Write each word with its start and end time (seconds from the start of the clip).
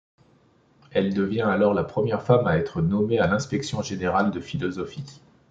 Elle 0.89 1.13
devient 1.13 1.41
alors 1.43 1.75
la 1.75 1.83
première 1.83 2.23
femme 2.23 2.47
à 2.47 2.57
être 2.57 2.81
nommée 2.81 3.19
à 3.19 3.27
l'Inspection 3.27 3.83
générale 3.83 4.31
de 4.31 4.39
philosophie. 4.39 5.21